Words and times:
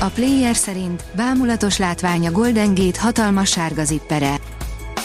A 0.00 0.08
player 0.08 0.56
szerint 0.56 1.04
bámulatos 1.16 1.78
látvány 1.78 2.26
a 2.26 2.30
Golden 2.30 2.74
Gate 2.74 3.00
hatalmas 3.00 3.50
sárga 3.50 3.84
zippere. 3.84 4.40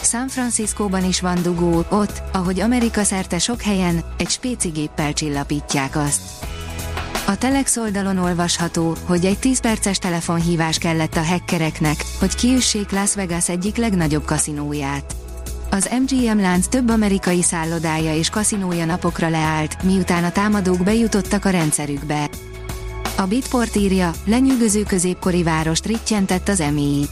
San 0.04 0.28
Franciscóban 0.28 1.04
is 1.06 1.22
van 1.22 1.42
dugó, 1.42 1.86
ott, 1.90 2.22
ahogy 2.34 2.60
Amerika 2.60 3.04
szerte 3.04 3.40
sok 3.40 3.62
helyen, 3.62 4.04
egy 4.18 4.30
spéci 4.30 4.70
géppel 4.70 5.14
csillapítják 5.14 5.96
azt. 5.96 6.22
A 7.28 7.38
Telex 7.38 7.78
oldalon 7.78 8.18
olvasható, 8.18 8.96
hogy 9.06 9.26
egy 9.26 9.40
10 9.40 9.60
perces 9.60 9.98
telefonhívás 9.98 10.78
kellett 10.78 11.16
a 11.16 11.24
hackereknek, 11.24 12.04
hogy 12.20 12.36
kiüssék 12.36 12.92
Las 12.92 13.16
Vegas 13.16 13.50
egyik 13.50 13.76
legnagyobb 13.76 14.26
kaszinóját. 14.26 15.16
Az 15.72 15.90
MGM 16.02 16.40
lánc 16.40 16.68
több 16.68 16.90
amerikai 16.90 17.42
szállodája 17.42 18.16
és 18.16 18.30
kaszinója 18.30 18.86
napokra 18.86 19.30
leállt, 19.30 19.84
miután 19.84 20.24
a 20.24 20.32
támadók 20.32 20.84
bejutottak 20.84 21.46
a 21.46 21.50
rendszerükbe. 21.50 22.30
A 23.18 23.26
Bitport 23.26 23.76
írja, 23.76 24.12
lenyűgöző 24.26 24.84
középkori 24.84 25.44
várost 25.44 25.86
rittyentett 25.86 26.48
az 26.48 26.60
EMI. 26.60 27.06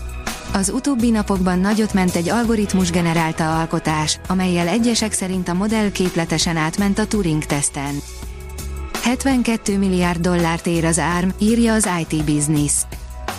Az 0.53 0.69
utóbbi 0.69 1.09
napokban 1.09 1.59
nagyot 1.59 1.93
ment 1.93 2.15
egy 2.15 2.29
algoritmus 2.29 2.91
generálta 2.91 3.59
alkotás, 3.59 4.19
amelyel 4.27 4.67
egyesek 4.67 5.11
szerint 5.11 5.47
a 5.47 5.53
modell 5.53 5.91
képletesen 5.91 6.57
átment 6.57 6.99
a 6.99 7.07
Turing-teszten. 7.07 8.01
72 9.03 9.77
milliárd 9.77 10.21
dollárt 10.21 10.67
ér 10.67 10.85
az 10.85 11.01
ARM, 11.17 11.29
írja 11.39 11.73
az 11.73 11.89
IT 11.99 12.25
Business. 12.25 12.73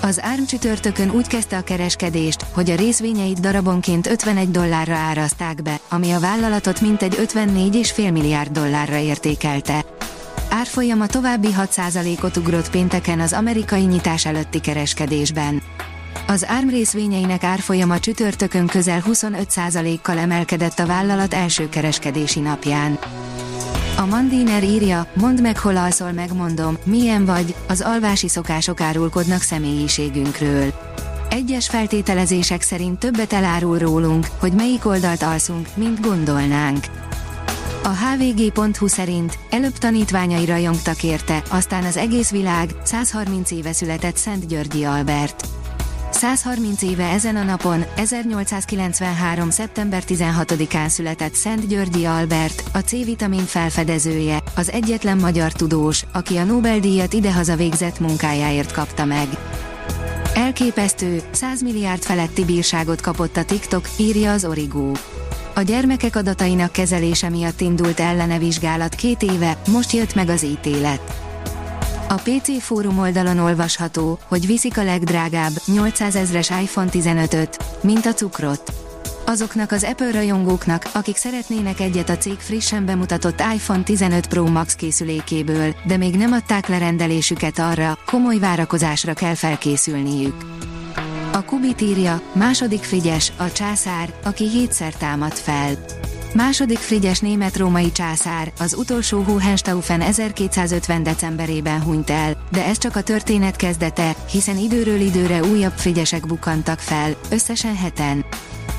Az 0.02 0.20
ARM 0.32 0.44
csütörtökön 0.44 1.10
úgy 1.10 1.26
kezdte 1.26 1.56
a 1.56 1.62
kereskedést, 1.62 2.46
hogy 2.52 2.70
a 2.70 2.76
részvényeit 2.76 3.40
darabonként 3.40 4.06
51 4.06 4.50
dollárra 4.50 4.94
árazták 4.94 5.62
be, 5.62 5.80
ami 5.88 6.10
a 6.10 6.20
vállalatot 6.20 6.80
mintegy 6.80 7.14
54,5 7.14 8.12
milliárd 8.12 8.50
dollárra 8.50 8.96
értékelte. 8.96 9.84
Árfolyama 10.54 11.06
további 11.06 11.48
6%-ot 11.58 12.36
ugrott 12.36 12.70
pénteken 12.70 13.20
az 13.20 13.32
amerikai 13.32 13.82
nyitás 13.82 14.26
előtti 14.26 14.60
kereskedésben. 14.60 15.62
Az 16.26 16.46
ARM 16.48 16.68
részvényeinek 16.68 17.44
árfolyama 17.44 17.98
csütörtökön 17.98 18.66
közel 18.66 19.02
25%-kal 19.06 20.18
emelkedett 20.18 20.78
a 20.78 20.86
vállalat 20.86 21.34
első 21.34 21.68
kereskedési 21.68 22.40
napján. 22.40 22.98
A 23.96 24.06
Mandiner 24.06 24.62
írja, 24.62 25.06
mondd 25.14 25.40
meg 25.42 25.58
hol 25.58 25.76
alszol 25.76 26.12
megmondom, 26.12 26.76
milyen 26.84 27.24
vagy, 27.24 27.54
az 27.68 27.80
alvási 27.80 28.28
szokások 28.28 28.80
árulkodnak 28.80 29.40
személyiségünkről. 29.40 30.72
Egyes 31.30 31.68
feltételezések 31.68 32.62
szerint 32.62 32.98
többet 32.98 33.32
elárul 33.32 33.78
rólunk, 33.78 34.26
hogy 34.38 34.52
melyik 34.52 34.86
oldalt 34.86 35.22
alszunk, 35.22 35.68
mint 35.74 36.00
gondolnánk. 36.00 36.84
A 37.84 37.88
hvg.hu 37.88 38.86
szerint 38.86 39.38
előbb 39.50 39.78
tanítványai 39.78 40.44
rajongtak 40.44 41.02
érte, 41.02 41.42
aztán 41.48 41.84
az 41.84 41.96
egész 41.96 42.30
világ, 42.30 42.70
130 42.84 43.50
éve 43.50 43.72
született 43.72 44.16
Szent 44.16 44.46
Györgyi 44.46 44.84
Albert. 44.84 45.46
130 46.10 46.82
éve 46.82 47.04
ezen 47.04 47.36
a 47.36 47.42
napon, 47.42 47.84
1893. 47.96 49.50
szeptember 49.50 50.02
16-án 50.06 50.88
született 50.88 51.34
Szent 51.34 51.66
Györgyi 51.66 52.04
Albert, 52.04 52.62
a 52.72 52.78
C-vitamin 52.78 53.44
felfedezője, 53.44 54.42
az 54.56 54.70
egyetlen 54.70 55.18
magyar 55.18 55.52
tudós, 55.52 56.04
aki 56.12 56.36
a 56.36 56.44
Nobel-díjat 56.44 57.12
idehaza 57.12 57.56
végzett 57.56 58.00
munkájáért 58.00 58.72
kapta 58.72 59.04
meg. 59.04 59.26
Elképesztő, 60.34 61.22
100 61.30 61.62
milliárd 61.62 62.02
feletti 62.02 62.44
bírságot 62.44 63.00
kapott 63.00 63.36
a 63.36 63.44
TikTok, 63.44 63.88
írja 63.96 64.32
az 64.32 64.44
Origó. 64.44 64.96
A 65.54 65.62
gyermekek 65.62 66.16
adatainak 66.16 66.72
kezelése 66.72 67.28
miatt 67.28 67.60
indult 67.60 68.00
ellene 68.00 68.38
vizsgálat 68.38 68.94
két 68.94 69.22
éve, 69.22 69.56
most 69.68 69.92
jött 69.92 70.14
meg 70.14 70.28
az 70.28 70.44
ítélet. 70.44 71.00
A 72.08 72.14
PC 72.14 72.62
fórum 72.62 72.98
oldalon 72.98 73.38
olvasható, 73.38 74.18
hogy 74.28 74.46
viszik 74.46 74.78
a 74.78 74.84
legdrágább, 74.84 75.52
800 75.66 76.16
ezres 76.16 76.50
iPhone 76.50 76.88
15-öt, 76.92 77.56
mint 77.82 78.06
a 78.06 78.12
cukrot. 78.12 78.72
Azoknak 79.26 79.72
az 79.72 79.84
Apple 79.84 80.10
rajongóknak, 80.10 80.90
akik 80.92 81.16
szeretnének 81.16 81.80
egyet 81.80 82.08
a 82.08 82.16
cég 82.16 82.38
frissen 82.38 82.84
bemutatott 82.84 83.42
iPhone 83.54 83.82
15 83.82 84.26
Pro 84.26 84.46
Max 84.46 84.74
készülékéből, 84.74 85.74
de 85.86 85.96
még 85.96 86.16
nem 86.16 86.32
adták 86.32 86.68
le 86.68 86.78
rendelésüket 86.78 87.58
arra, 87.58 87.98
komoly 88.06 88.38
várakozásra 88.38 89.14
kell 89.14 89.34
felkészülniük. 89.34 90.34
A 91.34 91.44
Kubit 91.44 91.80
írja, 91.80 92.20
második 92.32 92.82
Frigyes, 92.82 93.32
a 93.36 93.52
császár, 93.52 94.14
aki 94.24 94.48
hétszer 94.48 94.94
támad 94.94 95.32
fel. 95.32 95.72
Második 96.34 96.78
Frigyes 96.78 97.18
német-római 97.18 97.92
császár, 97.92 98.52
az 98.58 98.74
utolsó 98.74 99.20
Hohenstaufen 99.20 100.00
1250 100.00 101.02
decemberében 101.02 101.82
hunyt 101.82 102.10
el, 102.10 102.46
de 102.50 102.64
ez 102.64 102.78
csak 102.78 102.96
a 102.96 103.02
történet 103.02 103.56
kezdete, 103.56 104.16
hiszen 104.30 104.58
időről 104.58 105.00
időre 105.00 105.42
újabb 105.42 105.72
Frigyesek 105.76 106.26
bukkantak 106.26 106.78
fel, 106.78 107.16
összesen 107.30 107.76
heten. 107.76 108.24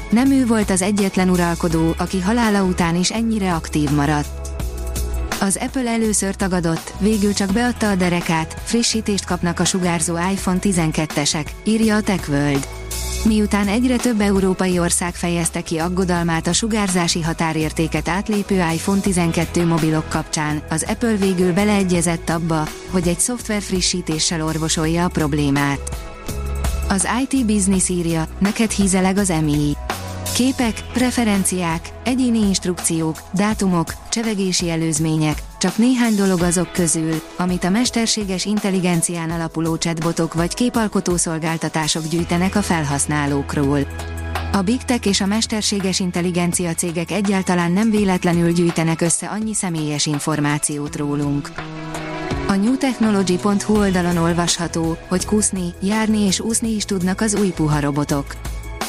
Nem 0.10 0.32
ő 0.32 0.46
volt 0.46 0.70
az 0.70 0.82
egyetlen 0.82 1.30
uralkodó, 1.30 1.96
aki 1.98 2.22
halála 2.22 2.64
után 2.64 2.96
is 2.96 3.12
ennyire 3.12 3.54
aktív 3.54 3.92
maradt. 3.92 4.43
Az 5.44 5.58
Apple 5.62 5.90
először 5.90 6.36
tagadott, 6.36 6.94
végül 7.00 7.34
csak 7.34 7.54
beadta 7.54 7.90
a 7.90 7.96
derekát, 7.96 8.62
frissítést 8.64 9.26
kapnak 9.26 9.60
a 9.60 9.66
sugárzó 9.66 10.18
iPhone 10.32 10.58
12-esek, 10.62 11.46
írja 11.64 11.96
a 11.96 12.02
TechWorld. 12.02 12.68
Miután 13.26 13.68
egyre 13.68 13.96
több 13.96 14.22
európai 14.22 14.80
ország 14.80 15.16
fejezte 15.16 15.62
ki 15.62 15.78
aggodalmát 15.78 16.48
a 16.48 16.54
sugárzási 16.54 17.22
határértéket 17.22 18.08
átlépő 18.08 18.56
iPhone 18.56 19.00
12 19.00 19.66
mobilok 19.66 20.10
kapcsán, 20.10 20.64
az 20.70 20.86
Apple 20.88 21.16
végül 21.16 21.54
beleegyezett 21.54 22.30
abba, 22.30 22.68
hogy 22.90 23.08
egy 23.08 23.20
szoftver 23.20 23.62
frissítéssel 23.62 24.44
orvosolja 24.44 25.06
a 25.06 25.10
problémát. 25.10 25.98
Az 26.90 27.08
IT 27.22 27.46
Business 27.46 27.90
írja, 27.90 28.28
neked 28.40 28.72
hízeleg 28.72 29.18
az 29.18 29.30
EMI. 29.30 29.76
Képek, 30.34 30.74
preferenciák, 30.94 31.90
egyéni 32.04 32.38
instrukciók, 32.38 33.18
dátumok, 33.34 33.94
csevegési 34.10 34.70
előzmények, 34.70 35.42
csak 35.60 35.78
néhány 35.78 36.16
dolog 36.16 36.42
azok 36.42 36.72
közül, 36.72 37.22
amit 37.38 37.64
a 37.64 37.70
mesterséges 37.70 38.46
intelligencián 38.46 39.30
alapuló 39.30 39.78
chatbotok 39.78 40.34
vagy 40.34 40.54
képalkotó 40.54 41.18
szolgáltatások 41.18 42.08
gyűjtenek 42.08 42.56
a 42.56 42.62
felhasználókról. 42.62 43.80
A 44.52 44.62
Big 44.62 44.84
Tech 44.84 45.08
és 45.08 45.22
a 45.22 45.26
mesterséges 45.26 46.00
intelligencia 46.00 46.74
cégek 46.74 47.12
egyáltalán 47.12 47.72
nem 47.72 47.90
véletlenül 47.90 48.52
gyűjtenek 48.52 49.02
össze 49.02 49.28
annyi 49.28 49.54
személyes 49.54 50.06
információt 50.06 50.96
rólunk. 50.96 51.52
A 52.48 52.54
newtechnology.hu 52.56 53.78
oldalon 53.78 54.18
olvasható, 54.18 54.98
hogy 55.08 55.26
kúszni, 55.26 55.74
járni 55.82 56.20
és 56.20 56.40
úszni 56.40 56.70
is 56.70 56.86
tudnak 56.86 57.22
az 57.22 57.36
új 57.36 57.50
puha 57.50 57.80
robotok. 57.80 58.26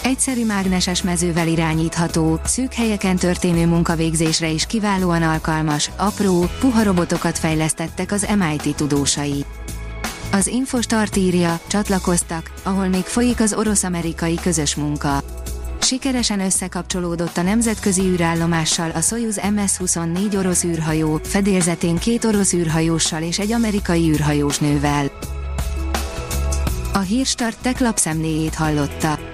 Egyszerű 0.05 0.45
mágneses 0.45 1.03
mezővel 1.03 1.49
irányítható, 1.49 2.41
szűk 2.45 2.73
helyeken 2.73 3.17
történő 3.17 3.67
munkavégzésre 3.67 4.49
is 4.49 4.67
kiválóan 4.67 5.23
alkalmas, 5.23 5.91
apró, 5.97 6.47
puha 6.61 6.83
robotokat 6.83 7.39
fejlesztettek 7.39 8.13
az 8.13 8.27
MIT 8.39 8.77
tudósai. 8.77 9.45
Az 10.33 10.47
Infostart 10.47 11.17
írja, 11.17 11.61
csatlakoztak, 11.67 12.53
ahol 12.63 12.89
még 12.89 13.03
folyik 13.03 13.41
az 13.41 13.55
orosz-amerikai 13.55 14.35
közös 14.43 14.75
munka. 14.75 15.23
Sikeresen 15.81 16.41
összekapcsolódott 16.41 17.37
a 17.37 17.43
nemzetközi 17.43 18.03
űrállomással 18.03 18.91
a 18.91 19.01
Soyuz 19.01 19.41
MS-24 19.43 20.39
orosz 20.39 20.65
űrhajó, 20.65 21.21
fedélzetén 21.23 21.99
két 21.99 22.25
orosz 22.25 22.53
űrhajóssal 22.53 23.23
és 23.23 23.39
egy 23.39 23.53
amerikai 23.53 24.09
űrhajós 24.09 24.59
nővel. 24.59 25.11
A 26.93 26.99
Hírstart 26.99 27.59
tech 27.63 27.81
lapszemléjét 27.83 28.55
hallotta. 28.55 29.34